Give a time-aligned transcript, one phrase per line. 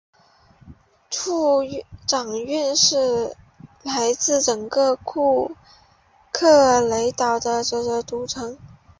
[1.11, 1.61] 酋
[2.07, 3.37] 长院是
[3.83, 5.55] 来自整个库
[6.31, 8.57] 克群岛所有至高酋长的组成。